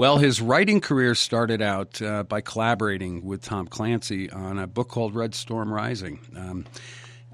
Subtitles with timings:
[0.00, 4.88] Well, his writing career started out uh, by collaborating with Tom Clancy on a book
[4.88, 6.20] called Red Storm Rising.
[6.34, 6.64] Um,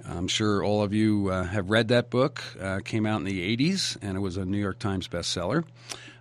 [0.04, 2.42] I'm sure all of you uh, have read that book.
[2.60, 5.62] Uh, came out in the 80s, and it was a New York Times bestseller.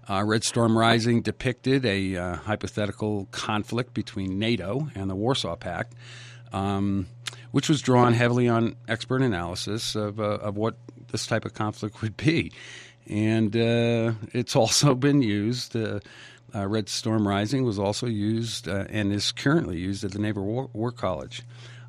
[0.07, 5.95] Uh, Red Storm Rising depicted a uh, hypothetical conflict between NATO and the Warsaw Pact,
[6.53, 7.07] um,
[7.53, 10.75] which was drawn heavily on expert analysis of, uh, of what
[11.07, 12.51] this type of conflict would be.
[13.07, 15.75] And uh, it's also been used
[16.55, 20.69] uh, Red Storm Rising was also used uh, and is currently used at the Naval
[20.73, 21.43] War, College.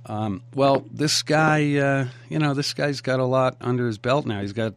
[0.06, 4.26] Um, well, this guy, uh, you know, this guy's got a lot under his belt
[4.26, 4.40] now.
[4.40, 4.74] He's got,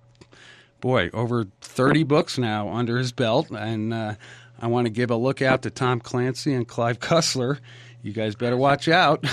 [0.80, 3.50] boy, over 30 books now under his belt.
[3.52, 4.16] And uh,
[4.60, 7.60] I want to give a look out to Tom Clancy and Clive Cussler.
[8.02, 9.26] You guys better watch out.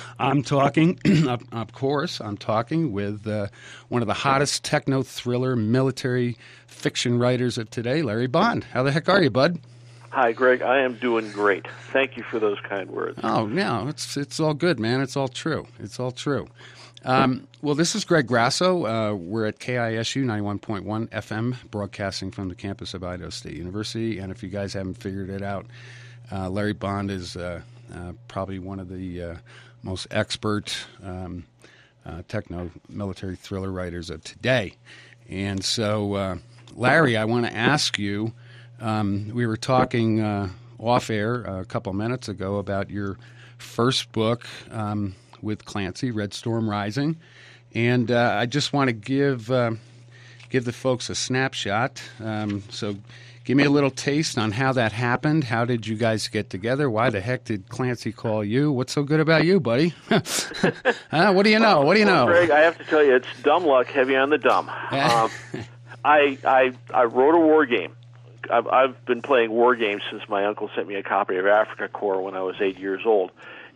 [0.18, 3.48] I'm talking, of, of, course, I'm talking with uh,
[3.88, 6.36] one of the hottest techno thriller military
[6.66, 8.64] fiction writers of today, Larry Bond.
[8.64, 9.58] How the heck are you, bud?
[10.16, 10.62] Hi, Greg.
[10.62, 11.66] I am doing great.
[11.92, 13.20] Thank you for those kind words.
[13.22, 15.02] Oh, no, it's it's all good, man.
[15.02, 15.66] It's all true.
[15.78, 16.48] It's all true.
[17.04, 18.86] Um, well, this is Greg Grasso.
[18.86, 24.18] Uh, we're at KISU 91.1 FM, broadcasting from the campus of Idaho State University.
[24.18, 25.66] And if you guys haven't figured it out,
[26.32, 27.60] uh, Larry Bond is uh,
[27.94, 29.36] uh probably one of the uh,
[29.82, 31.44] most expert um,
[32.06, 34.76] uh, techno military thriller writers of today.
[35.28, 36.40] And so,
[36.74, 38.32] Larry, I want to ask you.
[38.80, 43.16] Um, we were talking uh, off air a couple minutes ago about your
[43.58, 47.16] first book um, with Clancy, Red Storm Rising,
[47.74, 49.72] and uh, I just want to give uh,
[50.50, 52.02] give the folks a snapshot.
[52.20, 52.96] Um, so,
[53.44, 55.44] give me a little taste on how that happened.
[55.44, 56.90] How did you guys get together?
[56.90, 58.70] Why the heck did Clancy call you?
[58.70, 59.94] What's so good about you, buddy?
[60.08, 61.80] what do you know?
[61.80, 62.26] What do you know?
[62.26, 64.68] Well, Greg, I have to tell you, it's dumb luck, heavy on the dumb.
[64.90, 65.30] um,
[66.04, 67.96] I, I I wrote a war game
[68.50, 71.88] I've, I've been playing war games since my uncle sent me a copy of Afrika
[71.88, 73.30] Korps when I was eight years old,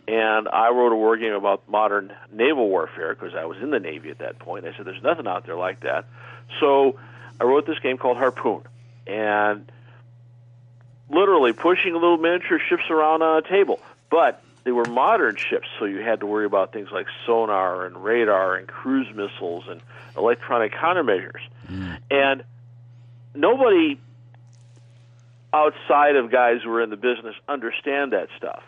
[0.09, 3.81] and I wrote a war game about modern naval warfare because I was in the
[3.81, 4.67] Navy at that point.
[4.67, 6.05] I said, "There's nothing out there like that,"
[6.59, 6.99] so
[7.41, 8.63] I wrote this game called Harpoon,
[9.07, 9.71] and
[11.09, 13.81] literally pushing little miniature ships around on a table,
[14.11, 18.05] but they were modern ships, so you had to worry about things like sonar and
[18.05, 19.81] radar and cruise missiles and
[20.17, 21.41] electronic countermeasures.
[21.69, 21.99] Mm.
[22.11, 22.45] And
[23.35, 23.99] nobody
[25.53, 28.63] outside of guys who are in the business understand that stuff.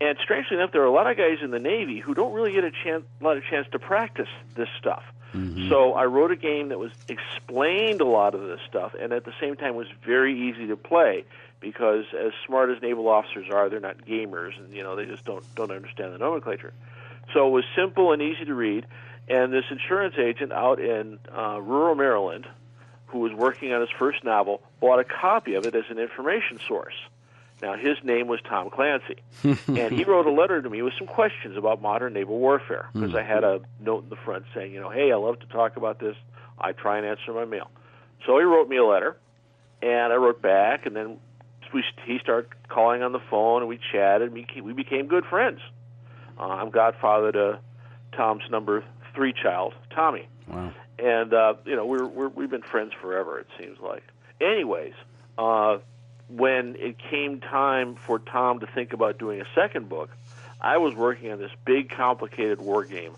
[0.00, 2.52] And strangely enough, there are a lot of guys in the Navy who don't really
[2.52, 5.02] get a chance, a lot of chance to practice this stuff.
[5.32, 5.68] Mm-hmm.
[5.68, 9.24] So I wrote a game that was explained a lot of this stuff, and at
[9.24, 11.24] the same time was very easy to play
[11.60, 15.24] because as smart as naval officers are, they're not gamers, and you know they just
[15.24, 16.72] don't don't understand the nomenclature.
[17.32, 18.86] So it was simple and easy to read.
[19.26, 22.46] And this insurance agent out in uh, rural Maryland
[23.06, 26.58] who was working on his first novel, bought a copy of it as an information
[26.66, 26.94] source.
[27.62, 31.06] Now, his name was Tom Clancy, and he wrote a letter to me with some
[31.06, 33.18] questions about modern naval warfare because mm.
[33.18, 35.76] I had a note in the front saying, you know, hey, I love to talk
[35.76, 36.16] about this.
[36.58, 37.70] I try and answer my mail.
[38.26, 39.16] So he wrote me a letter,
[39.80, 41.18] and I wrote back, and then
[41.72, 44.32] we, he started calling on the phone, and we chatted.
[44.32, 45.60] And we, we became good friends.
[46.38, 47.60] Uh, I'm godfather to
[48.16, 48.84] Tom's number
[49.14, 50.28] three child, Tommy.
[50.48, 53.38] Wow and uh, you know we're, we're we've been friends forever.
[53.38, 54.02] It seems like.
[54.40, 54.94] Anyways,
[55.38, 55.78] uh,
[56.28, 60.10] when it came time for Tom to think about doing a second book,
[60.60, 63.12] I was working on this big, complicated war game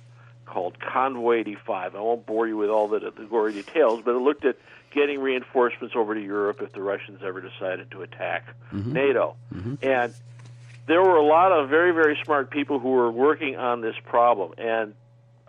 [0.45, 1.95] called Convoy 85.
[1.95, 4.57] I won't bore you with all the, the gory details, but it looked at
[4.93, 8.93] getting reinforcements over to Europe if the Russians ever decided to attack mm-hmm.
[8.93, 9.37] NATO.
[9.55, 9.75] Mm-hmm.
[9.83, 10.15] And
[10.87, 14.55] there were a lot of very, very smart people who were working on this problem.
[14.57, 14.95] And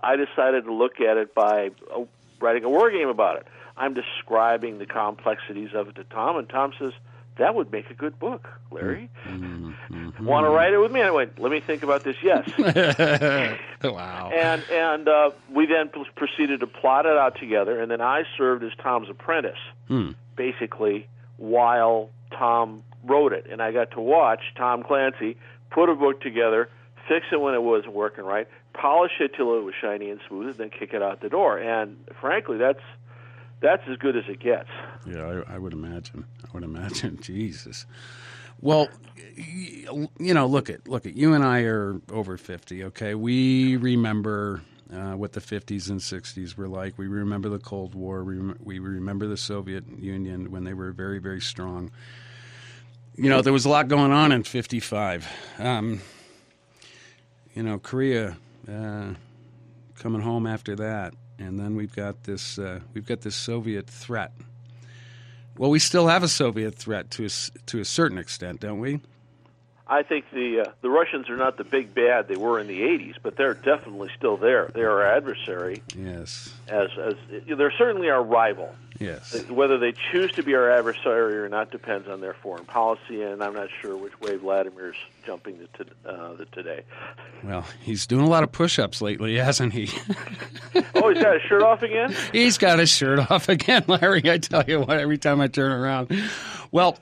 [0.01, 2.03] I decided to look at it by uh,
[2.39, 3.47] writing a war game about it.
[3.75, 6.93] I'm describing the complexities of it to Tom, and Tom says,
[7.37, 9.09] that would make a good book, Larry.
[9.25, 10.25] Mm-hmm.
[10.25, 11.01] Want to write it with me?
[11.01, 12.15] I went, let me think about this.
[12.23, 12.49] Yes.
[13.83, 14.31] wow.
[14.33, 18.63] And and uh, we then proceeded to plot it out together, and then I served
[18.63, 20.11] as Tom's apprentice, hmm.
[20.35, 25.37] basically, while Tom wrote it, and I got to watch Tom Clancy
[25.69, 26.69] put a book together,
[27.07, 28.47] fix it when it wasn't working right,
[28.79, 31.57] polish it till it was shiny and smooth, and then kick it out the door.
[31.57, 32.81] And frankly, that's
[33.59, 34.69] that's as good as it gets.
[35.07, 36.25] Yeah, I, I would imagine.
[36.45, 37.17] I would imagine.
[37.21, 37.85] Jesus.
[38.59, 38.89] Well,
[39.35, 42.83] you know, look at look at you and I are over fifty.
[42.85, 44.61] Okay, we remember
[44.93, 46.97] uh, what the 50s and 60s were like.
[46.97, 48.23] We remember the Cold War.
[48.23, 51.91] We, rem- we remember the Soviet Union when they were very, very strong.
[53.15, 55.27] You know, there was a lot going on in 55.
[55.59, 56.01] Um,
[57.53, 58.37] you know, Korea
[58.67, 59.13] uh,
[59.95, 64.31] coming home after that, and then we've got this uh, we've got this Soviet threat.
[65.57, 67.29] Well, we still have a Soviet threat to a,
[67.65, 69.01] to a certain extent, don't we?
[69.87, 72.81] I think the uh, the Russians are not the big bad they were in the
[72.81, 74.69] '80s, but they're definitely still there.
[74.73, 75.81] They are our adversary.
[75.95, 76.53] Yes.
[76.69, 77.15] As as
[77.47, 78.73] they're certainly our rival.
[78.99, 79.43] Yes.
[79.49, 83.43] Whether they choose to be our adversary or not depends on their foreign policy, and
[83.43, 86.81] I'm not sure which way Vladimir's jumping to, uh, today.
[87.43, 89.89] Well, he's doing a lot of push-ups lately, hasn't he?
[90.95, 92.15] oh, he's got his shirt off again.
[92.31, 94.23] He's got his shirt off again, Larry.
[94.29, 96.11] I tell you what, every time I turn around.
[96.71, 96.97] Well,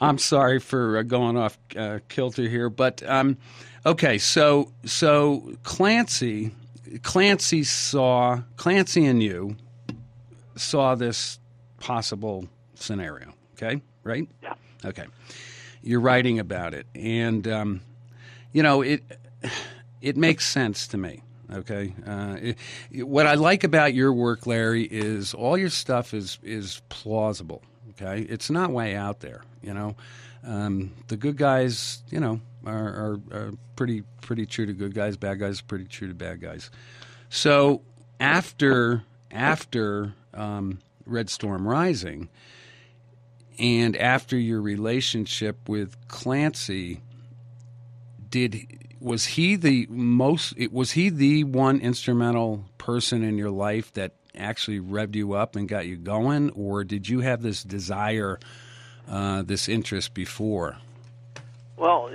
[0.00, 3.36] I'm sorry for uh, going off uh, kilter here, but um,
[3.84, 4.18] okay.
[4.18, 6.50] So, so Clancy,
[7.02, 9.56] Clancy saw Clancy and you
[10.56, 11.38] saw this
[11.78, 13.32] possible scenario.
[13.54, 14.28] Okay, right?
[14.42, 14.54] Yeah.
[14.84, 15.06] Okay.
[15.82, 17.80] You're writing about it, and um,
[18.52, 19.02] you know it.
[20.02, 21.22] It makes sense to me.
[21.52, 21.94] Okay.
[22.06, 22.36] Uh,
[22.90, 27.62] it, what I like about your work, Larry, is all your stuff is is plausible.
[27.90, 29.42] Okay, it's not way out there.
[29.62, 29.96] You know,
[30.44, 35.16] um, the good guys, you know, are, are, are pretty pretty true to good guys.
[35.16, 36.70] Bad guys are pretty true to bad guys.
[37.28, 37.82] So
[38.20, 42.28] after after um, Red Storm Rising,
[43.58, 47.00] and after your relationship with Clancy,
[48.28, 48.66] did
[49.00, 50.54] was he the most?
[50.70, 55.68] Was he the one instrumental person in your life that actually revved you up and
[55.68, 58.38] got you going, or did you have this desire,
[59.08, 60.78] uh, this interest before?
[61.76, 62.10] Well,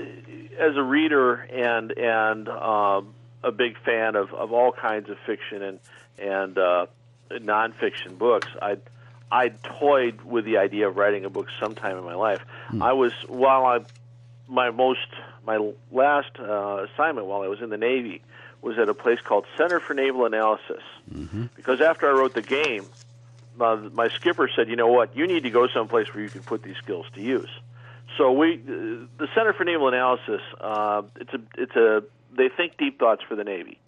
[0.59, 3.13] as a reader and and um,
[3.43, 5.79] a big fan of, of all kinds of fiction and
[6.17, 6.85] and uh,
[7.31, 8.77] nonfiction books, I
[9.31, 12.41] I toyed with the idea of writing a book sometime in my life.
[12.69, 12.81] Hmm.
[12.81, 13.79] I was while I
[14.47, 15.07] my most
[15.45, 18.21] my last uh, assignment while I was in the Navy
[18.61, 20.83] was at a place called Center for Naval Analysis.
[21.11, 21.45] Mm-hmm.
[21.55, 22.85] Because after I wrote the game,
[23.59, 25.15] uh, my skipper said, "You know what?
[25.15, 27.49] You need to go someplace where you can put these skills to use."
[28.21, 32.03] So we, the Center for Naval Analysis, uh, it's a, it's a,
[32.37, 33.79] they think deep thoughts for the Navy.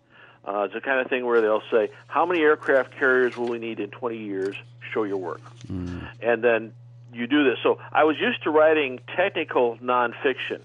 [0.44, 3.60] Uh, it's the kind of thing where they'll say, "How many aircraft carriers will we
[3.60, 4.56] need in 20 years?
[4.92, 6.08] Show your work," mm.
[6.20, 6.74] and then
[7.14, 7.60] you do this.
[7.62, 10.62] So I was used to writing technical nonfiction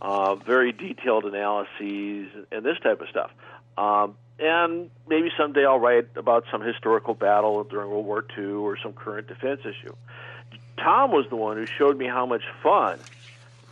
[0.00, 3.30] uh, very detailed analyses, and this type of stuff.
[3.76, 8.78] Um, and maybe someday I'll write about some historical battle during World War II or
[8.78, 9.94] some current defense issue.
[10.82, 12.98] Tom was the one who showed me how much fun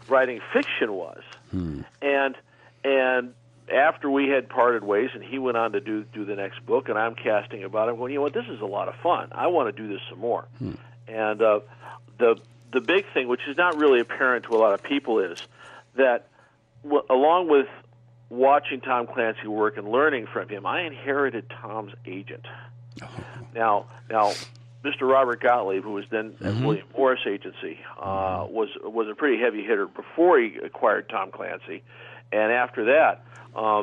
[0.09, 1.83] writing fiction was, hmm.
[2.01, 2.37] and
[2.85, 3.35] and
[3.73, 6.89] after we had parted ways, and he went on to do do the next book,
[6.89, 9.29] and I'm casting about it, going, you know what, this is a lot of fun.
[9.33, 10.47] I want to do this some more.
[10.59, 10.75] Hmm.
[11.07, 11.61] And uh,
[12.19, 12.37] the
[12.73, 15.43] the big thing, which is not really apparent to a lot of people, is
[15.95, 16.29] that
[16.83, 17.69] w- along with
[18.29, 22.47] watching Tom Clancy work and learning from him, I inherited Tom's agent.
[23.03, 23.09] Oh.
[23.55, 24.33] Now, now,
[24.85, 25.03] Mr.
[25.03, 26.47] Robert Gottlieb, who was then mm-hmm.
[26.47, 31.31] at William Morris Agency, uh, was was a pretty heavy hitter before he acquired Tom
[31.31, 31.83] Clancy,
[32.33, 33.25] and after that,
[33.57, 33.83] uh,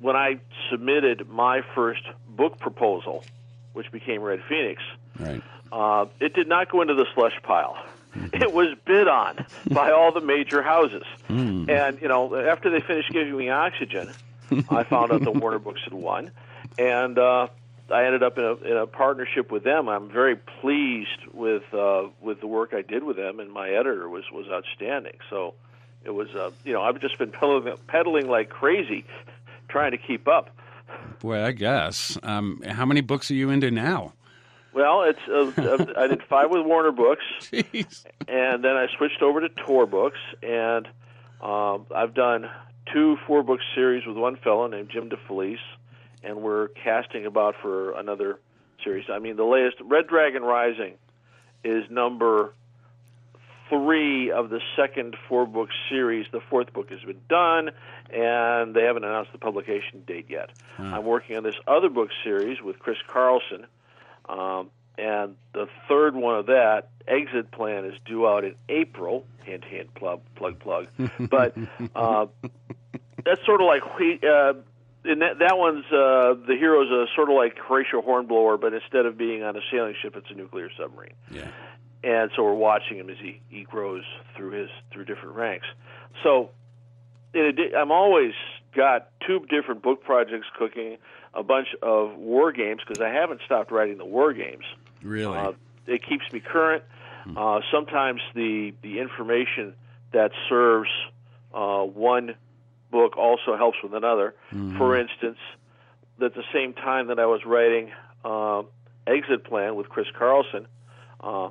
[0.00, 0.40] when I
[0.70, 3.24] submitted my first book proposal,
[3.72, 4.82] which became Red Phoenix,
[5.18, 5.42] right.
[5.72, 7.76] uh, it did not go into the slush pile.
[8.32, 11.04] it was bid on by all the major houses.
[11.28, 11.68] Mm.
[11.68, 14.10] And, you know, after they finished giving me oxygen,
[14.70, 16.30] I found out the Warner Books had won.
[16.78, 17.48] And uh,
[17.90, 19.88] I ended up in a, in a partnership with them.
[19.88, 24.08] I'm very pleased with uh, with the work I did with them, and my editor
[24.08, 25.16] was, was outstanding.
[25.30, 25.54] So
[26.04, 29.04] it was, uh, you know, I've just been pedaling, pedaling like crazy
[29.68, 30.50] trying to keep up.
[31.20, 32.18] Boy, I guess.
[32.22, 34.12] Um, how many books are you into now?
[34.72, 38.04] Well, it's uh, uh, I did five with Warner Books, Jeez.
[38.28, 40.86] and then I switched over to Tor Books, and
[41.40, 42.48] um, I've done
[42.92, 45.56] two four book series with one fellow named Jim DeFelice,
[46.22, 48.38] and we're casting about for another
[48.84, 49.06] series.
[49.10, 50.94] I mean, the latest Red Dragon Rising
[51.64, 52.54] is number
[53.68, 56.26] three of the second four book series.
[56.32, 57.70] The fourth book has been done,
[58.10, 60.50] and they haven't announced the publication date yet.
[60.76, 60.94] Hmm.
[60.94, 63.66] I'm working on this other book series with Chris Carlson
[64.28, 69.24] um, and the third one of that exit plan is due out in April.
[69.44, 70.88] Hint, hint, plug, plug, plug.
[71.20, 71.56] but
[71.94, 72.26] uh,
[73.24, 74.20] that's sort of like we.
[74.22, 74.54] Uh,
[75.08, 79.06] and that, that one's uh, the hero's a sort of like Horatio Hornblower, but instead
[79.06, 81.14] of being on a sailing ship, it's a nuclear submarine.
[81.30, 81.48] Yeah.
[82.04, 84.04] And so we're watching him as he, he grows
[84.36, 85.66] through his through different ranks.
[86.22, 86.50] So,
[87.34, 88.32] in I'm always
[88.74, 90.98] got two different book projects cooking
[91.34, 94.64] a bunch of war games because I haven't stopped writing the war games.
[95.02, 95.52] Really, uh,
[95.86, 96.84] it keeps me current.
[97.24, 97.36] Hmm.
[97.36, 99.74] Uh, sometimes the the information
[100.12, 100.90] that serves
[101.52, 102.34] uh, one
[102.90, 104.34] book also helps with another.
[104.52, 104.78] Mm-hmm.
[104.78, 105.38] For instance,
[106.20, 107.92] at the same time that I was writing
[108.24, 108.62] uh,
[109.06, 110.66] Exit Plan with Chris Carlson,
[111.20, 111.50] uh,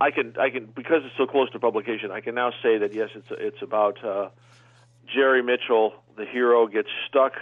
[0.00, 2.10] I can I can because it's so close to publication.
[2.10, 4.28] I can now say that yes, it's it's about uh,
[5.12, 7.32] Jerry Mitchell, the hero, gets stuck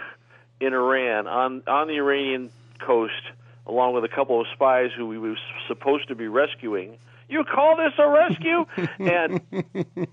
[0.59, 3.13] in Iran on on the Iranian coast
[3.67, 6.97] along with a couple of spies who he was supposed to be rescuing.
[7.29, 8.65] You call this a rescue?
[8.99, 9.41] and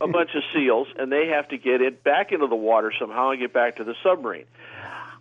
[0.01, 3.31] a bunch of SEALs, and they have to get it back into the water somehow
[3.31, 4.47] and get back to the submarine.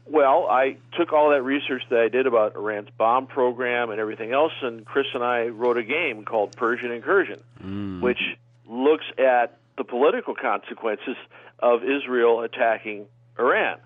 [0.06, 4.34] Well, I took all that research that I did about Iran's bomb program and everything
[4.34, 8.02] else, and Chris and I wrote a game called Persian Incursion, mm.
[8.02, 8.20] which
[8.68, 11.16] looks at the political consequences
[11.60, 13.06] of Israel attacking
[13.40, 13.78] Iran.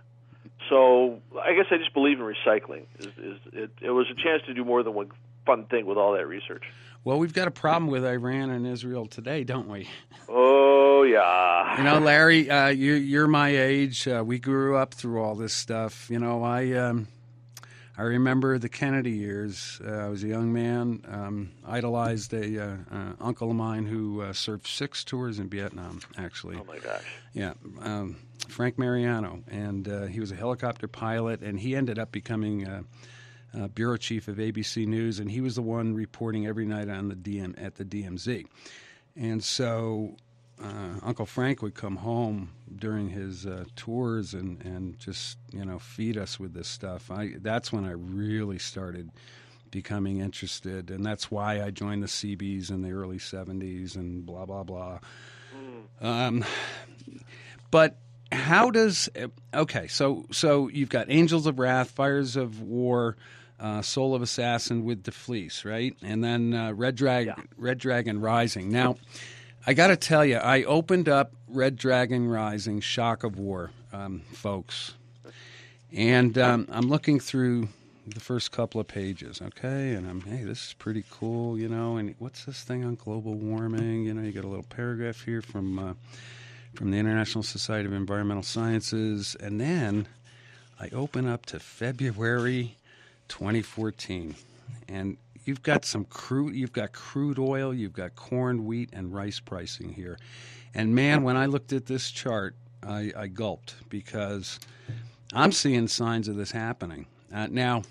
[0.70, 2.86] So I guess I just believe in recycling.
[3.00, 5.10] Is, is, it, it was a chance to do more than one
[5.48, 6.66] fun thing with all that research.
[7.04, 9.89] Well, we've got a problem with Iran and Israel today, don't we?
[10.30, 11.77] Oh yeah.
[11.77, 14.08] You know, Larry, uh, you, you're my age.
[14.08, 16.10] Uh, we grew up through all this stuff.
[16.10, 17.08] You know, I um,
[17.98, 19.80] I remember the Kennedy years.
[19.86, 24.22] Uh, I was a young man, um, idolized a uh, uh, uncle of mine who
[24.22, 26.01] uh, served six tours in Vietnam.
[26.18, 26.58] Actually.
[26.58, 27.06] Oh my gosh.
[27.32, 28.18] Yeah, um,
[28.50, 32.86] Frank Mariano, and he was a helicopter pilot, and he ended up becoming
[33.54, 37.10] uh, bureau chief of ABC News, and he was the one reporting every night on
[37.10, 38.46] the DM at the DMZ.
[39.16, 40.16] And so
[40.63, 45.80] uh, Uncle Frank would come home during his uh, tours and, and just you know
[45.80, 47.12] feed us with this stuff.
[47.12, 49.12] I that's when I really started
[49.70, 54.46] becoming interested, and that's why I joined the Seabees in the early '70s and blah
[54.46, 55.00] blah blah.
[56.01, 56.06] Mm.
[56.06, 56.46] Um,
[57.70, 57.98] but
[58.31, 59.10] how does
[59.53, 59.88] okay?
[59.88, 63.15] So so you've got Angels of Wrath, Fires of War
[63.60, 65.96] uh, Soul of Assassin with DeFelice, right?
[66.01, 67.43] And then uh, Red Dragon, yeah.
[67.57, 68.69] Red Dragon Rising.
[68.69, 68.98] Now,
[69.65, 74.22] I got to tell you, I opened up Red Dragon Rising, Shock of War, um,
[74.31, 74.93] folks,
[75.91, 77.69] and um, I'm looking through
[78.07, 79.91] the first couple of pages, okay?
[79.91, 81.98] And I'm, hey, this is pretty cool, you know.
[81.98, 84.05] And what's this thing on global warming?
[84.05, 85.93] You know, you got a little paragraph here from uh,
[86.77, 90.07] from the International Society of Environmental Sciences, and then
[90.79, 92.77] I open up to February
[93.29, 94.36] 2014,
[94.88, 96.53] and you've got some crude.
[96.53, 97.74] You've got crude oil.
[97.74, 100.19] You've got corn, wheat, and rice pricing here.
[100.75, 102.53] And man, when I looked at this chart,
[102.84, 104.60] I, I gulped because
[105.34, 107.07] I'm seeing signs of this happening.
[107.34, 107.81] Uh, now,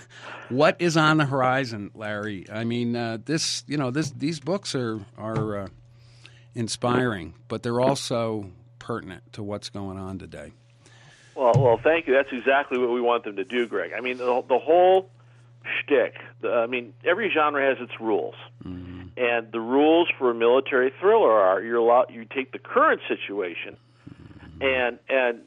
[0.50, 2.46] what is on the horizon, Larry?
[2.48, 5.68] I mean, uh, this you know this these books are are uh,
[6.56, 10.52] inspiring, but they're also pertinent to what's going on today.
[11.34, 12.14] Well, well, thank you.
[12.14, 13.92] That's exactly what we want them to do, Greg.
[13.96, 15.10] I mean, the, the whole
[15.80, 16.14] shtick.
[16.40, 18.34] The, I mean, every genre has its rules,
[18.64, 19.08] mm-hmm.
[19.18, 23.76] and the rules for a military thriller are you're allowed, you take the current situation,
[24.60, 25.40] and and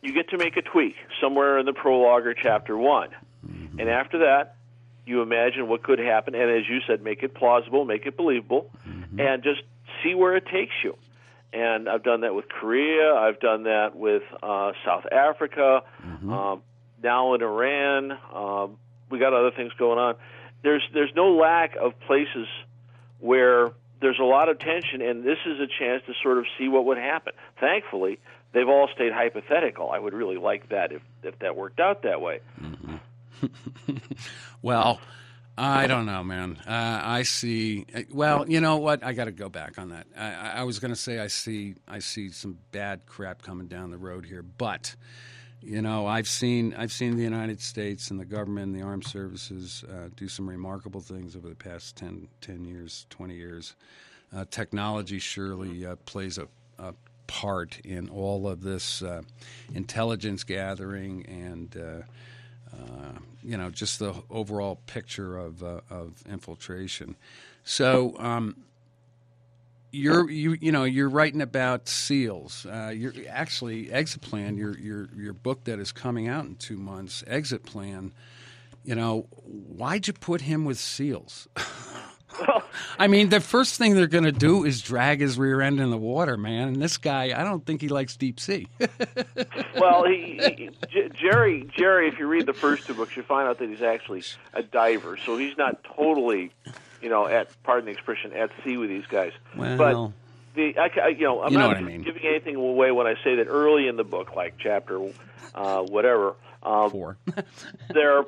[0.00, 3.10] you get to make a tweak somewhere in the prologue or chapter one,
[3.46, 3.80] mm-hmm.
[3.80, 4.56] and after that,
[5.04, 8.70] you imagine what could happen, and as you said, make it plausible, make it believable,
[8.88, 9.20] mm-hmm.
[9.20, 9.60] and just
[10.02, 10.96] see where it takes you
[11.52, 13.14] and I've done that with Korea.
[13.14, 15.82] I've done that with uh, South Africa.
[16.04, 16.32] Mm-hmm.
[16.32, 16.62] Um,
[17.02, 18.76] now in Iran, um,
[19.10, 20.16] we got other things going on.
[20.62, 22.46] There's there's no lack of places
[23.20, 26.68] where there's a lot of tension, and this is a chance to sort of see
[26.68, 27.32] what would happen.
[27.60, 28.18] Thankfully,
[28.52, 29.90] they've all stayed hypothetical.
[29.90, 32.40] I would really like that if if that worked out that way.
[32.60, 33.46] Mm-hmm.
[34.62, 35.00] well.
[35.58, 36.58] I don't know, man.
[36.66, 37.86] Uh, I see.
[38.12, 39.02] Well, you know what?
[39.02, 40.06] I got to go back on that.
[40.16, 41.74] I, I was going to say I see.
[41.88, 44.94] I see some bad crap coming down the road here, but
[45.60, 46.74] you know, I've seen.
[46.74, 50.48] I've seen the United States and the government and the armed services uh, do some
[50.48, 53.74] remarkable things over the past 10, 10 years, twenty years.
[54.34, 56.46] Uh, technology surely uh, plays a,
[56.78, 56.94] a,
[57.26, 59.20] part in all of this uh,
[59.74, 61.76] intelligence gathering and
[63.42, 67.16] you know, just the overall picture of uh, of infiltration.
[67.64, 68.14] So.
[68.18, 68.64] Um,
[69.90, 72.66] you're you you know you're writing about seals.
[72.66, 74.56] Uh, you're actually exit plan.
[74.56, 77.24] Your your your book that is coming out in two months.
[77.26, 78.12] Exit plan.
[78.84, 81.48] You know why'd you put him with seals?
[82.98, 85.90] I mean, the first thing they're going to do is drag his rear end in
[85.90, 86.68] the water, man.
[86.68, 88.68] And this guy, I don't think he likes deep sea.
[89.76, 93.48] well, he, he, J- Jerry, Jerry, if you read the first two books, you find
[93.48, 94.22] out that he's actually
[94.54, 96.52] a diver, so he's not totally,
[97.02, 99.32] you know, at pardon the expression, at sea with these guys.
[99.56, 100.12] Well, but
[100.54, 102.02] the, I, you know, I'm you know not I mean.
[102.02, 105.00] giving anything away when I say that early in the book, like chapter,
[105.54, 107.16] uh, whatever, um, four,
[107.90, 108.24] they're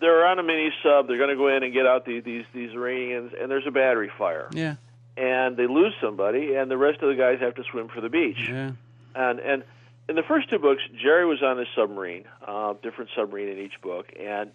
[0.00, 1.06] they're on a mini sub.
[1.08, 3.70] They're going to go in and get out the, these these Iranians, and there's a
[3.70, 4.48] battery fire.
[4.52, 4.76] Yeah.
[5.16, 8.08] And they lose somebody, and the rest of the guys have to swim for the
[8.08, 8.48] beach.
[8.48, 8.72] Yeah.
[9.14, 9.64] And and
[10.08, 13.80] in the first two books, Jerry was on a submarine, uh, different submarine in each
[13.80, 14.50] book, and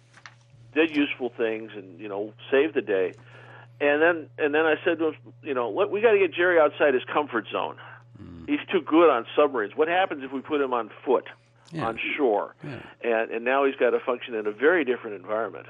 [0.74, 3.14] did useful things, and you know saved the day.
[3.80, 6.34] and then and then I said to him, you know, let, we got to get
[6.34, 7.76] Jerry outside his comfort zone.
[8.22, 8.48] Mm.
[8.48, 9.74] He's too good on submarines.
[9.74, 11.24] What happens if we put him on foot,
[11.72, 11.86] Yeah.
[11.86, 12.54] on shore?
[12.64, 12.80] Yeah.
[13.02, 15.66] And and now he's got to function in a very different environment.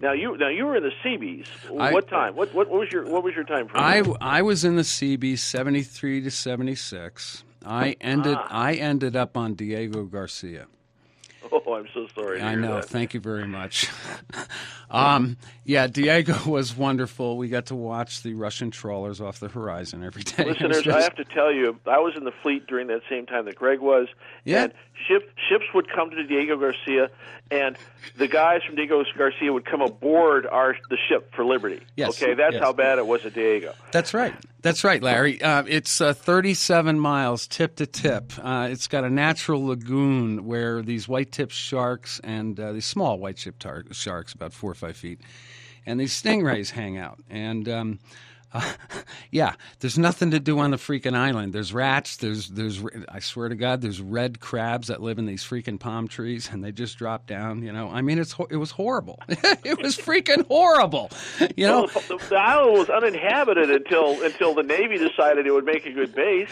[0.00, 1.46] Now you now you were in the Seabees.
[1.78, 2.36] I- what time?
[2.36, 3.82] What, what what was your what was your time frame?
[4.20, 7.44] I, I was in the CB 73 to 76.
[7.64, 8.46] I ended Ah.
[8.50, 10.66] I ended up on Diego Garcia.
[11.66, 12.40] Oh, I'm so sorry.
[12.40, 12.76] I know.
[12.76, 12.86] that.
[12.86, 13.90] Thank you very much.
[14.90, 17.36] um, yeah, Diego was wonderful.
[17.36, 20.44] We got to watch the Russian trawlers off the horizon every day.
[20.46, 23.44] Listeners, I have to tell you, I was in the fleet during that same time
[23.46, 24.08] that Greg was.
[24.44, 24.64] Yeah.
[24.64, 24.72] And
[25.08, 27.10] ship, ships would come to Diego Garcia,
[27.50, 27.76] and
[28.16, 31.80] the guys from Diego Garcia would come aboard our the ship for Liberty.
[31.96, 32.62] Yes, Okay, that's yes.
[32.62, 33.74] how bad it was at Diego.
[33.92, 34.34] That's right.
[34.62, 35.40] That's right, Larry.
[35.40, 38.32] Uh, it's uh, 37 miles tip to tip.
[38.42, 43.18] Uh, it's got a natural lagoon where these white tip sharks and uh, these small
[43.18, 45.20] white tip tar- sharks, about four or five feet,
[45.84, 47.18] and these stingrays hang out.
[47.28, 47.98] And um,
[48.52, 48.72] uh,
[49.30, 51.52] yeah, there's nothing to do on the freaking island.
[51.52, 52.16] There's rats.
[52.16, 56.08] There's there's I swear to God, there's red crabs that live in these freaking palm
[56.08, 57.62] trees, and they just drop down.
[57.62, 59.20] You know, I mean, it's it was horrible.
[59.28, 61.10] it was freaking horrible.
[61.56, 61.88] You know.
[61.94, 65.92] Well, the, the island was uninhabited until until the Navy decided it would make a
[65.92, 66.50] good base.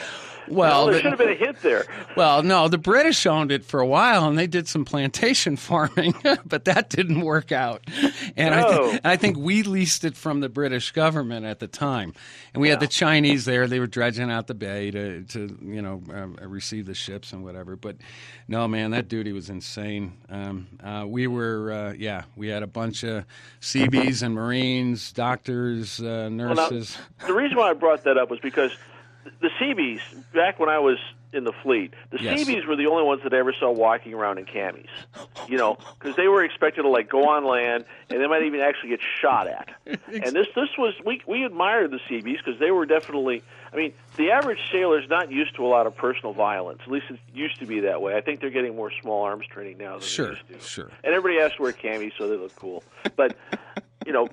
[0.48, 1.86] Well, there should have been a hit there.
[2.16, 6.14] Well, no, the British owned it for a while, and they did some plantation farming,
[6.44, 7.82] but that didn't work out.
[8.36, 11.83] And I, th- I think we leased it from the British government at the time,
[11.92, 12.14] and
[12.60, 13.66] we had the Chinese there.
[13.66, 17.44] They were dredging out the bay to, to you know, uh, receive the ships and
[17.44, 17.76] whatever.
[17.76, 17.96] But
[18.48, 20.14] no, man, that duty was insane.
[20.28, 23.24] Um, uh, we were, uh, yeah, we had a bunch of
[23.60, 26.96] Seabees and Marines, doctors, uh, Well, now, nurses.
[27.26, 28.72] the reason why I brought that up was because
[29.40, 30.00] the Seabees,
[30.32, 30.98] back when I was
[31.34, 32.38] in the fleet, the Yes.
[32.44, 34.86] Seabees were the only ones that I ever saw walking around in camis.
[35.48, 38.60] You know, because they were expected to like go on land, and they might even
[38.60, 39.68] actually get shot at.
[40.08, 43.42] And this this was we we admired the Seabees because they were definitely.
[43.72, 46.80] I mean, the average sailor is not used to a lot of personal violence.
[46.84, 48.14] At least it used to be that way.
[48.16, 50.68] I think they're getting more small arms training now than Sure, they used to.
[50.68, 50.90] sure.
[51.02, 52.84] And everybody has to wear camis so they look cool.
[53.16, 53.36] But
[54.06, 54.28] you know,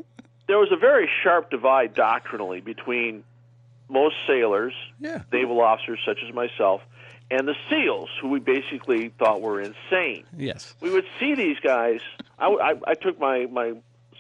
[0.48, 3.24] there was a very sharp divide doctrinally between
[3.90, 5.24] most sailors, Yeah.
[5.34, 6.82] naval officers such as myself,
[7.32, 10.26] and the SEALs, who we basically thought were insane.
[10.38, 10.76] Yes.
[10.82, 12.02] We would see these guys.
[12.38, 13.74] I, I, I took my, my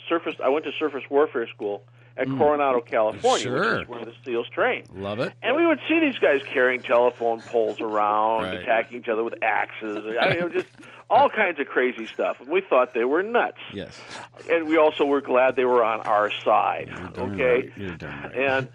[0.09, 0.35] surface.
[0.43, 1.83] I went to surface warfare school
[2.17, 3.49] at Coronado, California, Mm.
[3.49, 3.73] Sure.
[3.73, 4.83] which is where the SEALs train.
[4.95, 5.33] Love it.
[5.41, 8.55] And we would see these guys carrying telephone poles around, Right.
[8.61, 10.05] attacking each other with axes.
[10.19, 10.67] I mean, just
[11.09, 12.39] all kinds of crazy stuff.
[12.41, 13.57] And we thought they were nuts.
[13.73, 13.99] Yes.
[14.49, 16.89] And we also were glad they were on our side.
[17.17, 17.71] Okay.
[17.77, 18.01] right.
[18.01, 18.35] Right.
[18.35, 18.67] And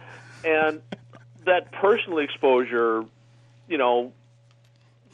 [0.44, 0.82] and
[1.44, 3.04] that personal exposure,
[3.68, 4.12] you know,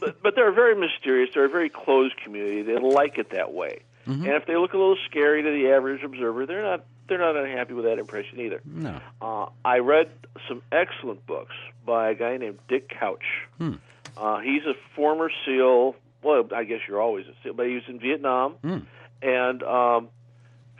[0.03, 1.31] but, but they're a very mysterious.
[1.33, 2.63] They're a very closed community.
[2.63, 3.81] They like it that way.
[4.07, 4.25] Mm-hmm.
[4.25, 7.37] And if they look a little scary to the average observer, they're not they're not
[7.37, 8.61] unhappy with that impression either.
[8.65, 9.01] No.
[9.21, 10.11] Uh, I read
[10.49, 13.25] some excellent books by a guy named Dick Couch.
[13.59, 13.75] Hmm.
[14.17, 15.97] Uh, he's a former SEAL.
[16.23, 18.55] Well, I guess you're always a SEAL, but he was in Vietnam.
[18.63, 18.79] Hmm.
[19.21, 20.09] And um,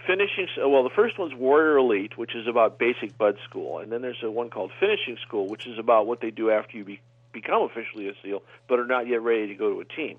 [0.07, 3.79] finishing, well, the first one's Warrior Elite, which is about basic Bud School.
[3.79, 6.77] And then there's a one called Finishing School, which is about what they do after
[6.77, 7.01] you be,
[7.33, 10.19] become officially a SEAL, but are not yet ready to go to a team.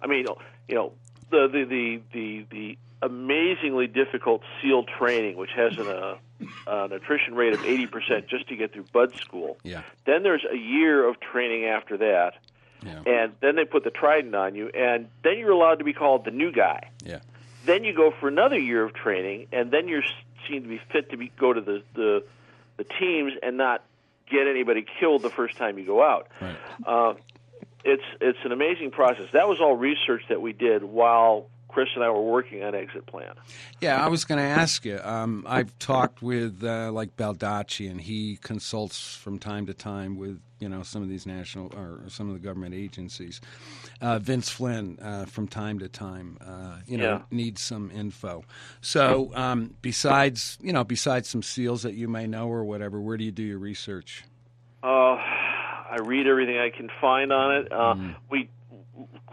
[0.00, 0.26] I mean,
[0.68, 0.92] you know,
[1.30, 6.16] the the the the, the amazingly difficult SEAL training, which has an, uh,
[6.66, 9.58] an attrition rate of 80% just to get through Bud School.
[9.62, 9.82] Yeah.
[10.06, 12.34] Then there's a year of training after that,
[12.84, 13.02] Yeah.
[13.06, 16.24] and then they put the trident on you, and then you're allowed to be called
[16.24, 16.90] the new guy.
[17.04, 17.20] Yeah.
[17.66, 20.02] Then you go for another year of training, and then you're
[20.48, 22.24] seen to be fit to be, go to the, the
[22.78, 23.82] the teams and not
[24.30, 26.28] get anybody killed the first time you go out.
[26.40, 26.56] Right.
[26.84, 27.14] Uh,
[27.84, 29.26] it's it's an amazing process.
[29.32, 33.04] That was all research that we did while Chris and I were working on Exit
[33.04, 33.34] Plan.
[33.82, 34.98] Yeah, I was going to ask you.
[35.04, 40.40] Um, I've talked with uh, like Baldacci, and he consults from time to time with
[40.58, 43.42] you know some of these national or some of the government agencies.
[44.00, 47.22] Uh, Vince Flynn, uh, from time to time, uh, you know, Yeah.
[47.30, 48.42] needs some info.
[48.80, 53.18] So, um, besides you know, besides some seals that you may know or whatever, where
[53.18, 54.24] do you do your research?
[54.82, 57.70] Uh, I read everything I can find on it.
[57.70, 57.96] Uh,
[58.30, 58.48] We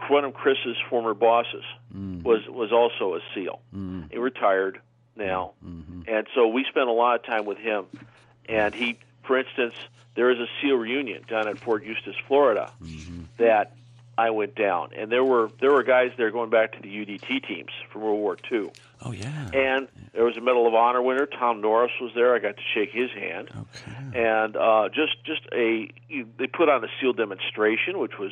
[0.08, 2.22] one of Chris's former bosses mm-hmm.
[2.22, 3.60] was was also a SEAL.
[3.74, 4.02] Mm-hmm.
[4.10, 4.80] He retired
[5.16, 6.02] now, mm-hmm.
[6.08, 7.86] and so we spent a lot of time with him.
[8.46, 9.74] And he, for instance,
[10.16, 12.70] there is a SEAL reunion down at Fort Eustis, Florida,
[13.38, 13.72] that
[14.16, 17.46] I went down, and there were there were guys there going back to the UDT
[17.46, 18.70] teams from World War II.
[19.02, 19.50] Oh yeah.
[19.52, 21.26] And there was a Medal of Honor winner.
[21.26, 22.34] Tom Norris was there.
[22.34, 23.50] I got to shake his hand.
[23.50, 24.18] okay.
[24.18, 28.30] And uh, just just a they put on a SEAL demonstration, which was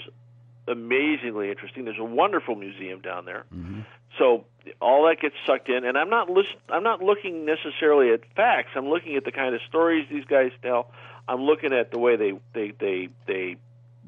[0.68, 1.84] amazingly interesting.
[1.84, 3.44] There's a wonderful museum down there.
[3.54, 3.80] Mm-hmm.
[4.18, 4.44] So
[4.80, 8.70] all that gets sucked in, and I'm not list- I'm not looking necessarily at facts.
[8.76, 10.90] I'm looking at the kind of stories these guys tell.
[11.28, 13.56] I'm looking at the way they they they they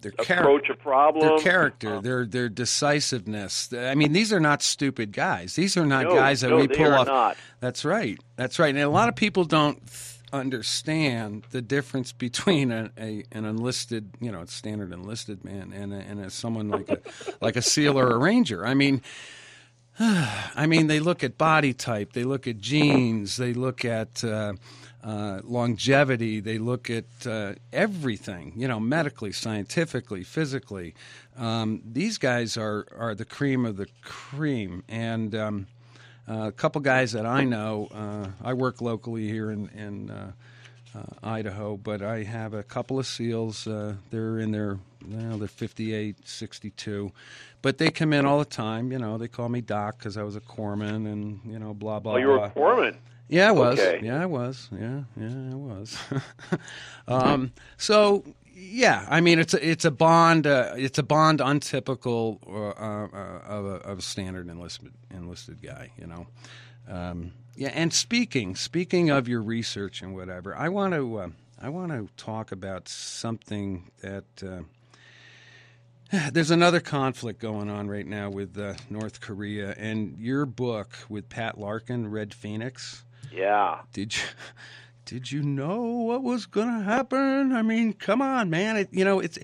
[0.00, 1.26] Their approach a problem.
[1.26, 3.72] their character, um, their their decisiveness.
[3.72, 5.54] I mean, these are not stupid guys.
[5.54, 7.06] These are not No, guys that no, we pull off.
[7.06, 7.36] not.
[7.60, 8.18] That's right.
[8.36, 8.74] That's right.
[8.74, 9.80] And a lot of people don't
[10.38, 15.98] understand the difference between a, a an enlisted, you know, standard enlisted man and a,
[15.98, 16.98] and a, someone like a
[17.40, 18.66] like a SEAL or a Ranger.
[18.66, 19.02] I mean.
[20.00, 24.54] I mean, they look at body type, they look at genes, they look at uh,
[25.04, 30.94] uh, longevity, they look at uh, everything, you know, medically, scientifically, physically.
[31.36, 34.82] Um, these guys are, are the cream of the cream.
[34.88, 35.66] And um,
[36.26, 40.32] a couple guys that I know, uh, I work locally here in, in uh,
[40.96, 43.66] uh, Idaho, but I have a couple of SEALs.
[43.66, 47.12] Uh, they're in their, well, they're 58, 62.
[47.62, 48.92] But they come in all the time.
[48.92, 51.98] You know, they call me Doc because I was a corpsman and, you know, blah,
[52.00, 52.46] blah, Oh, you were blah.
[52.46, 52.96] a foreman.
[53.28, 53.78] Yeah, I was.
[53.80, 54.04] Okay.
[54.06, 54.68] Yeah, I was.
[54.70, 55.96] Yeah, yeah, I was.
[57.08, 58.22] um, so
[58.54, 60.46] yeah, I mean it's a it's a bond.
[60.46, 65.90] Uh, it's a bond untypical uh, uh, of, a, of a standard enlisted enlisted guy.
[65.98, 66.26] You know.
[66.88, 71.28] Um, yeah, and speaking speaking of your research and whatever, I want to uh,
[71.60, 74.24] I want to talk about something that.
[74.42, 74.62] Uh,
[76.32, 81.28] there's another conflict going on right now with uh, North Korea, and your book with
[81.28, 83.04] Pat Larkin, Red Phoenix.
[83.32, 83.80] Yeah.
[83.92, 84.22] Did you
[85.04, 87.52] did you know what was going to happen?
[87.52, 88.76] I mean, come on, man!
[88.76, 89.38] It, you know, it's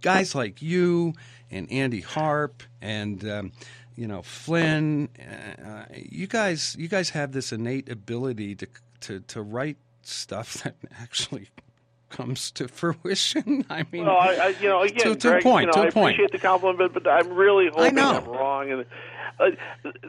[0.00, 1.14] guys like you
[1.50, 3.52] and Andy Harp and um,
[3.96, 5.08] you know Flynn.
[5.64, 8.66] Uh, you guys, you guys have this innate ability to
[9.00, 11.48] to to write stuff that actually
[12.10, 13.64] comes to fruition.
[13.70, 15.72] I mean, Well, I, I, you know, again, To- to a Greg, point, you know,
[15.72, 16.14] to a I point.
[16.16, 17.98] appreciate the compliment, but I'm really hoping.
[17.98, 18.70] I'm wrong.
[18.70, 18.84] And
[19.40, 19.46] uh,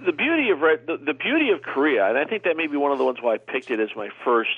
[0.06, 2.92] the beauty of the, the beauty of Korea, and I think that may be one
[2.92, 4.50] of the ones why I picked it as my first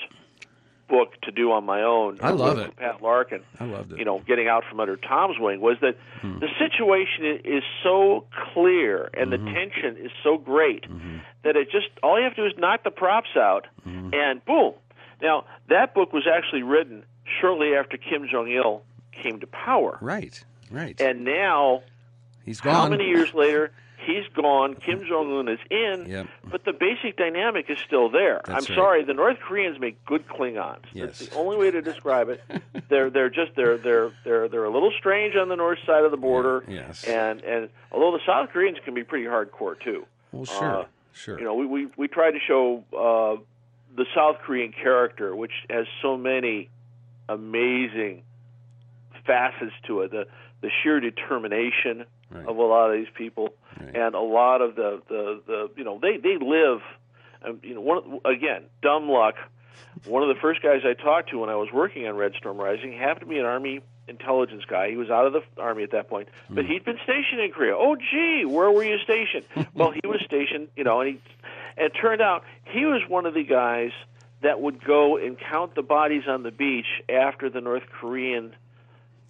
[0.88, 2.18] book to do on my own.
[2.22, 2.76] I love it.
[2.76, 3.42] Pat Larkin.
[3.60, 3.98] I loved it.
[3.98, 6.38] You know, getting out from under Tom's wing was that Hmm.
[6.38, 9.44] the situation is so clear and Mm-hmm.
[9.46, 10.84] the tension is so great
[11.42, 14.14] that it just all you have to do is knock the props out Mm-hmm.
[14.14, 14.74] and boom.
[15.22, 17.04] Now that book was actually written
[17.40, 21.00] shortly after Kim Jong Il came to power, right, right.
[21.00, 21.82] and now
[22.44, 22.74] He's gone.
[22.74, 23.72] how many years later?
[24.06, 24.74] He's gone.
[24.76, 26.26] Kim Jong Un is in, Yep.
[26.50, 28.40] but the basic dynamic is still there.
[28.44, 28.82] That's I'm right.
[28.82, 30.84] sorry, the North Koreans make good Klingons.
[30.92, 31.18] Yes.
[31.18, 32.42] That's the only way to describe it.
[32.88, 36.10] they're they're just they're they're they're they're a little strange on the north side of
[36.12, 36.64] the border.
[36.68, 37.04] Yes.
[37.04, 40.06] And and although the South Koreans can be pretty hardcore too.
[40.32, 41.38] Well, sure, Uh, sure.
[41.38, 43.42] You know, we we we tried to show uh,
[43.96, 46.68] the South Korean character, which has so many
[47.28, 48.22] amazing
[49.26, 50.10] facets to it.
[50.10, 50.26] The
[50.62, 52.44] the sheer determination Right.
[52.44, 53.94] of a lot of these people, Right.
[53.94, 56.80] and a lot of the, the the you know they they live.
[57.44, 59.36] Um, you know, one again, dumb luck.
[60.06, 62.58] One of the first guys I talked to when I was working on Red Storm
[62.58, 64.90] Rising happened to be an Army intelligence guy.
[64.90, 66.70] He was out of the Army at that point, but Hmm.
[66.72, 67.76] he'd been stationed in Korea.
[67.76, 69.44] Oh, gee, where were you stationed?
[69.74, 71.20] well, he was stationed, you know, and he
[71.76, 73.92] and it turned out he was one of the guys
[74.42, 78.54] that would go and count the bodies on the beach after the North Korean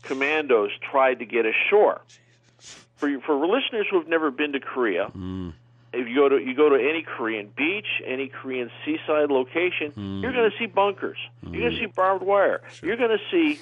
[0.07, 2.01] commandos tried to get ashore.
[2.97, 5.51] For for listeners who have never been to Korea, hmm.
[5.92, 10.21] if you go to you go to any Korean beach, any Korean seaside location, hmm.
[10.23, 11.19] you're going to see bunkers.
[11.42, 11.85] You're going to hmm.
[11.85, 12.62] see barbed wire.
[12.83, 13.61] You're going to see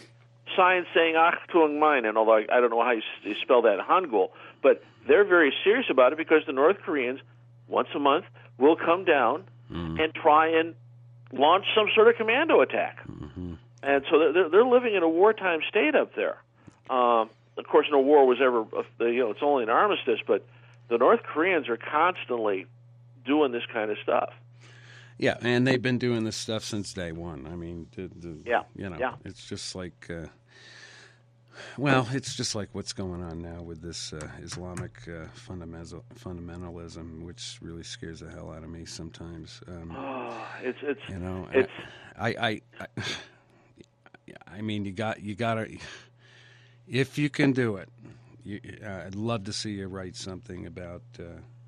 [0.56, 3.62] signs saying "Achtung Mine," and although I, I don't know how you, s- you spell
[3.62, 4.30] that in Hangul,
[4.62, 7.20] but they're very serious about it because the North Koreans
[7.66, 8.26] once a month
[8.58, 9.44] will come down
[9.98, 10.74] and try and
[11.32, 12.98] launch some sort of commando attack.
[13.08, 13.54] Mm-hmm.
[13.84, 16.38] And so they're they're living in a wartime state up there.
[16.88, 20.44] Um, of course, no war was ever uh, you know it's only an armistice, but
[20.88, 22.66] the North Koreans are constantly
[23.24, 24.32] doing this kind of stuff.
[25.18, 27.46] Yeah, and they've been doing this stuff since day one.
[27.46, 29.14] I mean, the, the, Yeah, you know, yeah.
[29.24, 30.26] it's just like, uh,
[31.78, 37.58] well, it's just like what's going on now with this uh, Islamic uh, fundamentalism, which
[37.62, 39.60] really scares the hell out of me sometimes.
[39.68, 41.72] Um, Oh, it's it's you know, it's
[42.18, 42.86] I, I, I,
[44.50, 45.76] I mean, you got, you got to,
[46.88, 47.88] if you can do it,
[48.44, 51.02] you, uh, I'd love to see you write something about.
[51.18, 51.24] Uh,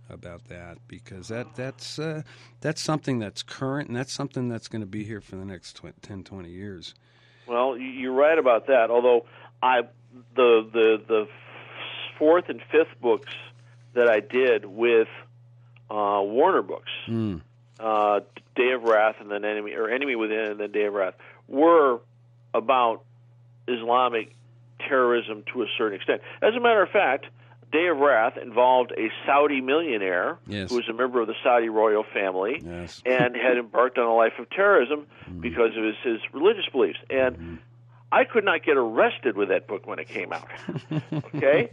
[0.08, 2.22] about that because that that's uh,
[2.60, 5.72] that's something that's current and that's something that's going to be here for the next
[5.78, 6.94] tw- 10 20 years
[7.48, 8.88] Well, you- you're right about that.
[8.88, 9.26] Although
[9.60, 9.80] I
[10.36, 11.28] the the the
[12.20, 13.32] fourth and fifth books
[13.94, 15.08] that I did with
[15.90, 17.40] uh, Warner Books, Mm.
[17.80, 18.20] uh,
[18.54, 21.14] Day of Wrath, and then Enemy or Enemy Within, and then Day of Wrath,
[21.48, 21.98] were
[22.56, 23.04] about
[23.68, 24.34] Islamic
[24.88, 26.22] terrorism to a certain extent.
[26.42, 27.26] As a matter of fact,
[27.72, 30.70] Day of Wrath involved a Saudi millionaire Yes.
[30.70, 33.02] who was a member of the Saudi royal family Yes.
[33.06, 35.40] and had embarked on a life of terrorism mm.
[35.40, 36.98] because of his, his religious beliefs.
[37.10, 37.54] And mm-hmm.
[38.12, 40.48] I could not get arrested with that book when it came out.
[41.34, 41.68] Okay?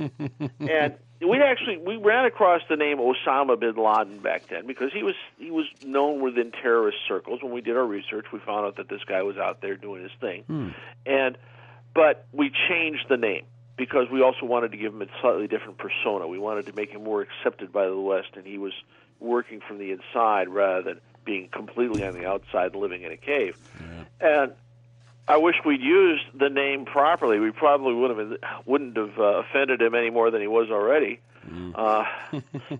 [0.59, 5.03] and we actually we ran across the name Osama bin Laden back then because he
[5.03, 7.41] was he was known within terrorist circles.
[7.41, 10.03] When we did our research, we found out that this guy was out there doing
[10.03, 10.43] his thing.
[10.43, 10.69] Hmm.
[11.05, 11.37] And
[11.93, 13.45] but we changed the name
[13.77, 16.27] because we also wanted to give him a slightly different persona.
[16.27, 18.73] We wanted to make him more accepted by the West, and he was
[19.19, 23.57] working from the inside rather than being completely on the outside, living in a cave.
[24.19, 24.53] And
[25.27, 27.39] I wish we'd used the name properly.
[27.39, 31.19] We probably would have wouldn't have uh, offended him any more than he was already.
[31.75, 32.05] Uh,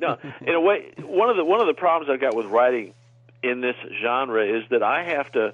[0.01, 2.93] no, in a way, one of the one of the problems I've got with writing
[3.41, 5.53] in this genre is that I have to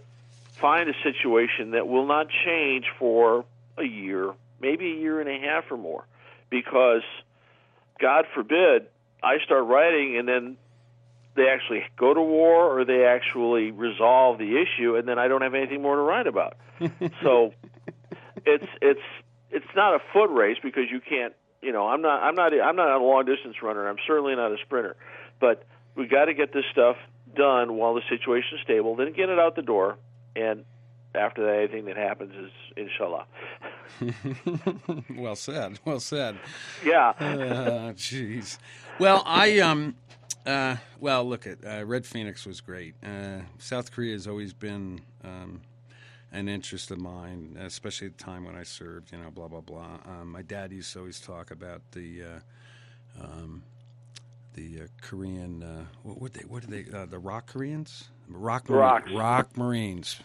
[0.54, 3.46] find a situation that will not change for
[3.78, 6.04] a year, maybe a year and a half or more,
[6.50, 7.04] because
[8.00, 8.88] God forbid
[9.24, 10.58] I start writing and then
[11.40, 15.42] they actually go to war or they actually resolve the issue and then I don't
[15.42, 16.58] have anything more to write about.
[17.24, 17.54] so
[18.46, 19.02] it's it's
[19.52, 22.76] it's not a foot race because you can't you know I'm not I'm not I'm
[22.76, 24.96] not a long distance runner I'm certainly not a sprinter
[25.40, 25.64] but
[25.96, 26.96] we got to get this stuff
[27.36, 29.98] done while the situation is stable then get it out the door
[30.36, 30.64] and
[31.16, 33.26] after that anything that happens is inshallah
[35.18, 35.80] well said.
[35.86, 36.38] Well said.
[36.86, 38.58] yeah Uh, Jeez.
[39.00, 39.96] well, I um,
[40.50, 42.96] uh, well, look at uh, Red Phoenix was great.
[43.04, 45.62] Uh, South Korea has always been um,
[46.32, 49.12] an interest of mine, especially at the time when I served.
[49.12, 50.00] You know, blah blah blah.
[50.06, 52.24] Um, my dad used to always talk about the.
[52.24, 53.64] Uh, um,
[54.56, 56.42] the uh, Korean, uh, what were they?
[56.48, 56.86] What are they?
[56.92, 59.12] Uh, the Rock Koreans, Rock, Marine- Rocks.
[59.12, 60.20] Rock Marines.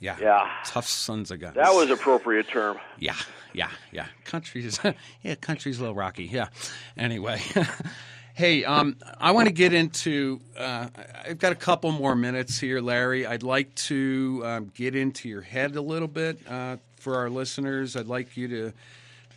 [0.00, 0.50] Yeah, Yeah.
[0.64, 1.56] tough sons of guns.
[1.56, 3.16] that was appropriate term Yeah,
[3.52, 4.06] yeah, yeah.
[4.24, 4.80] Country's
[5.22, 6.24] yeah, country's a little rocky.
[6.24, 6.48] Yeah.
[6.96, 7.42] Anyway,
[8.40, 10.40] hey, um, I want to get into.
[10.56, 10.88] Uh,
[11.26, 13.26] I've got a couple more minutes here, Larry.
[13.26, 17.96] I'd like to um, get into your head a little bit uh, for our listeners.
[17.96, 18.72] I'd like you to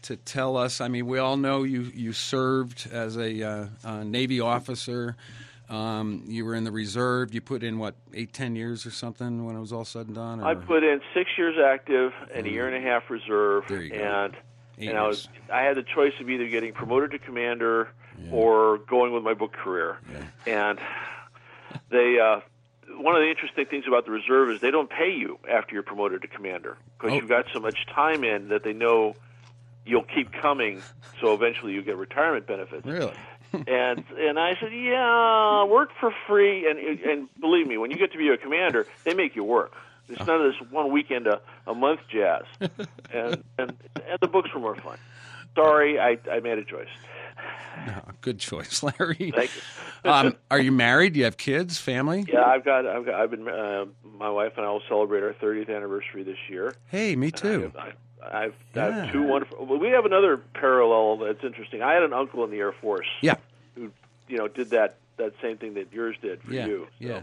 [0.03, 0.79] to tell us.
[0.79, 5.17] I mean, we all know you you served as a, uh, uh Navy officer.
[5.69, 7.33] Um, you were in the reserve.
[7.33, 10.15] You put in what eight, ten years or something when it was all said and
[10.15, 10.39] done.
[10.39, 10.45] Or?
[10.45, 13.89] I put in six years active and a year and a half reserve, There you
[13.89, 13.97] go.
[13.97, 14.33] and
[14.79, 15.27] Eight and I was.
[15.51, 17.89] I had the choice of either getting promoted to commander
[18.31, 19.97] or going with my book career,
[20.47, 20.79] and
[21.89, 22.19] they.
[22.19, 22.41] Uh,
[22.97, 25.83] one of the interesting things about the reserve is they don't pay you after you're
[25.83, 27.15] promoted to commander because Oh.
[27.15, 29.15] you've got so much time in that they know
[29.85, 30.81] you'll keep coming,
[31.19, 33.13] so eventually you get retirement benefits really.
[33.67, 36.69] and and I said, yeah, work for free.
[36.69, 39.73] And and believe me, when you get to be a commander, they make you work.
[40.09, 42.43] It's none of this one weekend a, a month jazz.
[43.13, 44.97] And, and and the books were more fun.
[45.55, 46.87] Sorry, I I made a choice.
[47.85, 49.31] No, good choice, Larry.
[49.35, 49.61] Thank you.
[50.11, 51.13] um, are you married?
[51.13, 52.25] Do you have kids, family?
[52.27, 53.85] Yeah, I've got I've got I've been uh,
[54.17, 56.73] my wife and I will celebrate our 30th anniversary this year.
[56.87, 57.71] Hey, me too.
[57.77, 57.91] I,
[58.23, 59.03] I've, I Yeah.
[59.05, 59.65] have two wonderful.
[59.65, 61.83] Well, we have another parallel that's interesting.
[61.83, 63.07] I had an uncle in the Air Force.
[63.21, 63.35] Yeah.
[63.75, 63.91] who
[64.27, 66.87] you know did that that same thing that yours did for Yeah, you.
[66.97, 67.21] yeah.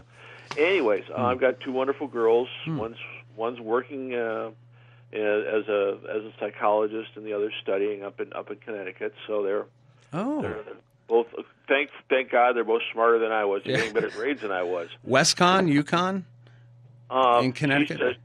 [0.57, 2.47] Anyways, uh, I've got two wonderful girls.
[2.65, 2.77] Hmm.
[2.77, 2.97] One's
[3.35, 4.51] one's working uh,
[5.13, 9.13] as a as a psychologist, and the other's studying up in up in Connecticut.
[9.27, 9.65] So they're
[10.13, 10.63] Oh, they're
[11.07, 11.27] both.
[11.67, 13.61] Thank thank God they're both smarter than I was.
[13.63, 13.77] They're Yeah.
[13.79, 14.89] getting better grades than I was.
[15.07, 16.23] Westcon, UConn,
[17.09, 18.17] Um, In Connecticut?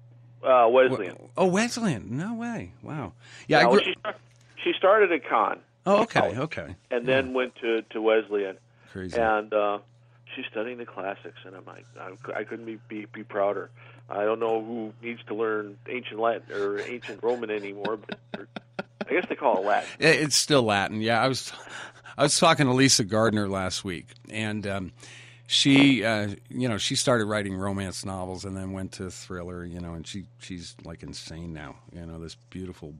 [0.42, 1.16] uh, Wesleyan.
[1.36, 2.16] Oh, Wesleyan.
[2.16, 2.72] No way.
[2.82, 3.12] Wow.
[3.46, 3.58] Yeah.
[3.58, 4.16] I Now, grew- she, start-
[4.64, 6.36] she started at Con oh, okay.
[6.38, 6.74] Okay.
[6.90, 8.58] and then went to to Wesleyan.
[8.92, 9.16] Crazy.
[9.20, 9.78] and uh,
[10.37, 13.70] she's studying the classics, and I'm like, I, I couldn't be, be be prouder.
[14.09, 18.46] I don't know who needs to learn ancient Latin or ancient Roman anymore, but or,
[19.09, 19.88] I guess they call it Latin.
[19.99, 21.01] It's still Latin.
[21.01, 21.53] Yeah, I was,
[22.16, 24.92] I was talking to Lisa Gardner last week, and um,
[25.46, 29.64] she, uh, you know, she started writing romance novels and then went to thriller.
[29.64, 31.77] You know, and she she's like insane now.
[31.92, 32.94] You know, this beautiful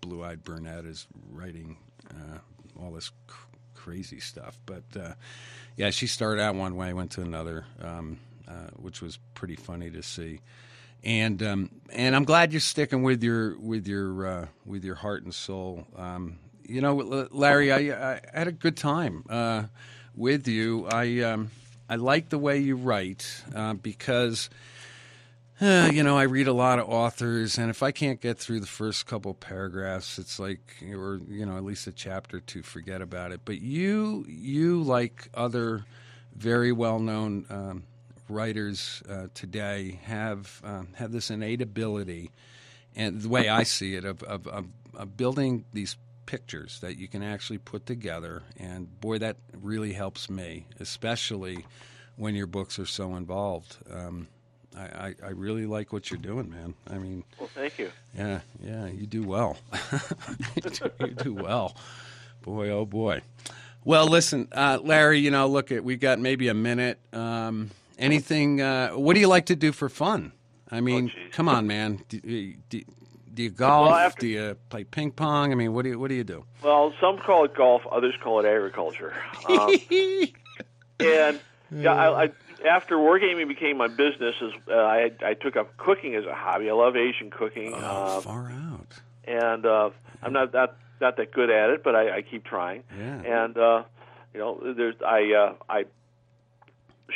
[0.00, 1.78] blue-eyed brunette is writing
[2.10, 2.38] uh,
[2.80, 3.46] all this cr-
[3.84, 4.58] crazy stuff.
[4.64, 5.12] But uh,
[5.76, 8.18] yeah, she started out one way, went to another, um,
[8.48, 10.40] uh, which was pretty funny to see.
[11.04, 15.24] And um, and I'm glad you're sticking with your with your uh, with your heart
[15.24, 15.86] and soul.
[15.96, 19.64] Um, you know, Larry, I, I had a good time uh,
[20.16, 20.86] with you.
[20.86, 21.50] I um,
[21.86, 24.48] I like the way you write uh, because
[25.60, 28.60] uh, you know, I read a lot of authors, and if I can't get through
[28.60, 33.00] the first couple paragraphs, it's like, or you know, at least a chapter to forget
[33.00, 33.42] about it.
[33.44, 35.84] But you, you like other
[36.34, 37.84] very well-known um,
[38.28, 42.30] writers uh, today, have um, have this innate ability,
[42.96, 47.06] and the way I see it, of of, of, of building these pictures that you
[47.06, 51.64] can actually put together, and boy, that really helps me, especially
[52.16, 53.76] when your books are so involved.
[53.90, 54.28] Um,
[54.76, 56.74] I, I, I, really like what you're doing, man.
[56.90, 57.90] I mean, well, thank you.
[58.16, 59.56] Yeah, yeah, you do well.
[60.56, 61.76] you, do, you, do, well,
[62.42, 62.70] boy.
[62.70, 63.22] Oh boy.
[63.84, 65.20] Well, listen, uh, Larry.
[65.20, 66.98] You know, look at we got maybe a minute.
[67.12, 68.60] Um, anything?
[68.60, 70.32] Uh, what do you like to do for fun?
[70.70, 72.02] I mean, oh, come on, man.
[72.08, 72.20] Do,
[72.68, 72.82] do,
[73.34, 73.90] do you golf?
[73.90, 75.52] Well, after, do you play ping pong?
[75.52, 76.44] I mean, what do you what do you do?
[76.62, 79.14] Well, some call it golf, others call it agriculture.
[79.46, 79.74] Um,
[81.00, 82.30] and yeah, I, I
[82.64, 86.70] after wargaming became my business, is uh, I I took up cooking as a hobby.
[86.70, 87.72] I love Asian cooking.
[87.74, 89.00] Oh, uh, far out.
[89.26, 89.90] And uh,
[90.22, 92.84] I'm not that not that good at it, but I, I keep trying.
[92.98, 93.44] Yeah.
[93.44, 93.82] And uh,
[94.32, 95.84] you know, there's I uh, I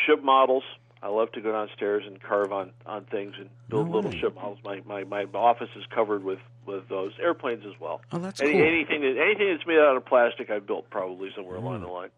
[0.07, 0.65] ship models.
[1.01, 4.35] I love to go downstairs and carve on on things and build no little ship
[4.35, 4.59] models.
[4.65, 8.01] My, my my office is covered with with those airplanes as well.
[8.13, 8.63] Oh, that's Any, cool.
[8.63, 12.11] Anything that anything that's made out of plastic, I've built probably somewhere along the line.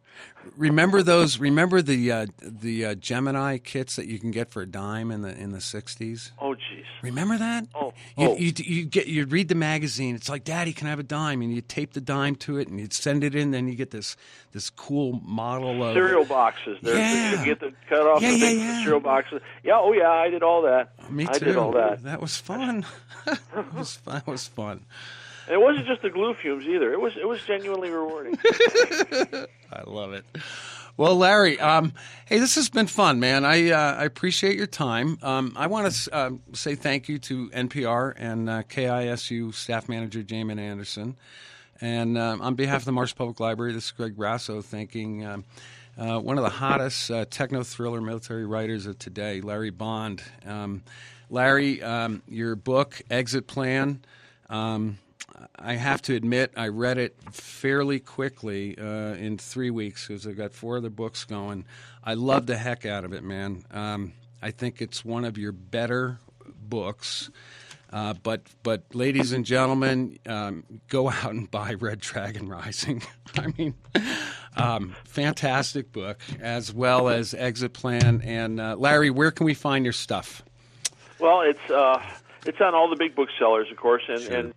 [0.56, 1.38] Remember those?
[1.38, 5.22] Remember the uh, the uh, Gemini kits that you can get for a dime in
[5.22, 6.32] the in the sixties?
[6.40, 6.84] Oh, jeez.
[7.02, 7.66] Remember that?
[7.74, 8.36] Oh, you, oh.
[8.36, 10.16] You, you get you read the magazine.
[10.16, 11.40] It's like, Daddy, can I have a dime?
[11.42, 13.50] And you tape the dime to it, and you send it in.
[13.52, 14.16] Then you get this
[14.52, 16.78] this cool model of cereal boxes.
[16.82, 17.38] There's Yeah.
[17.38, 18.82] you get the cut off Yeah, the yeah, yeah.
[18.82, 19.40] cereal boxes.
[19.62, 21.10] Yeah, oh yeah, I did all that.
[21.10, 21.30] Me too.
[21.32, 22.02] I did all that.
[22.02, 22.84] That was fun.
[23.26, 24.14] that was fun.
[24.14, 24.84] That was fun.
[25.46, 26.92] And it wasn't just the glue fumes either.
[26.92, 28.38] It was it was genuinely rewarding.
[29.72, 30.24] I love it.
[30.96, 31.92] Well, Larry, um,
[32.26, 33.44] hey, this has been fun, man.
[33.44, 35.18] I uh, I appreciate your time.
[35.22, 40.22] Um, I want to uh, say thank you to NPR and uh, KISU staff manager
[40.22, 41.16] Jamin Anderson,
[41.80, 45.24] and um, on behalf of the Marsh Public Library, this is Greg Grasso thanking.
[45.24, 45.44] Um,
[45.98, 50.22] uh, one of the hottest uh, techno thriller military writers of today, Larry Bond.
[50.46, 50.82] Um,
[51.28, 54.00] Larry, um, your book, Exit Plan,
[54.50, 54.98] um,
[55.58, 60.36] I have to admit, I read it fairly quickly uh, in three weeks because I've
[60.36, 61.64] got four other books going.
[62.04, 63.64] I love the heck out of it, man.
[63.70, 66.18] Um, I think it's one of your better
[66.62, 67.30] books.
[67.92, 73.02] Uh, but, but, ladies and gentlemen, um, go out and buy Red Dragon Rising.
[73.36, 73.74] I mean,
[74.56, 78.22] um, fantastic book, as well as Exit Plan.
[78.24, 80.42] And uh, Larry, where can we find your stuff?
[81.20, 82.02] well, it's uh,
[82.46, 84.36] it's on all the big booksellers, of course, and Sure.
[84.36, 84.54] and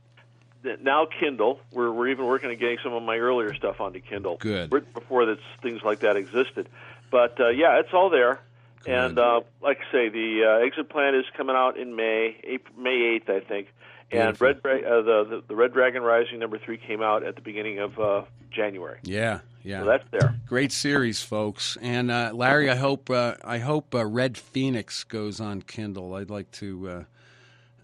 [0.83, 1.59] now Kindle.
[1.71, 4.37] We're we're even working on getting some of my earlier stuff onto Kindle.
[4.37, 4.69] Good.
[4.93, 6.69] Before that, things like that existed,
[7.11, 8.39] but uh, yeah, it's all there.
[8.85, 12.75] And uh, like I say, the uh, exit plan is coming out in May, April,
[12.77, 13.67] May eighth, I think.
[14.11, 14.69] And Beautiful.
[14.71, 17.79] Red uh, the, the the Red Dragon Rising number three came out at the beginning
[17.79, 18.99] of uh, January.
[19.03, 19.79] Yeah, yeah.
[19.81, 20.35] So that's there.
[20.45, 21.77] Great series, folks.
[21.81, 26.13] And uh, Larry, I hope uh, I hope uh, Red Phoenix goes on Kindle.
[26.15, 27.05] I'd like to.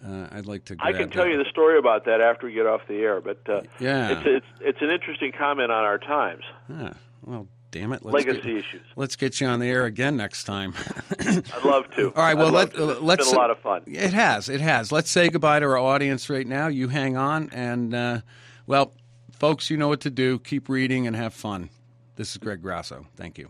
[0.06, 0.76] Uh, I'd like to.
[0.76, 0.86] Go.
[0.86, 1.32] I can tell that.
[1.32, 4.12] you the story about that after we get off the air, but uh, Yeah.
[4.12, 6.94] it's, it's it's an interesting comment on our times, Ah,
[7.26, 8.04] well, damn it.
[8.06, 8.82] Let's legacy get, issues.
[8.96, 10.74] let's get you on the air again next time.
[11.20, 12.14] I'd love to.
[12.16, 12.38] All right.
[12.38, 12.92] Well, let, to.
[12.92, 13.28] It's let's.
[13.28, 13.84] been a lot of fun.
[13.88, 14.48] It has.
[14.48, 14.92] It has.
[14.92, 16.68] Let's say goodbye to our audience right now.
[16.68, 18.22] You hang on, and uh,
[18.68, 18.94] well,
[19.34, 20.40] folks, you know what to do.
[20.40, 21.70] Keep reading and have fun.
[22.16, 23.06] This is Greg Grasso.
[23.18, 23.50] Thank you.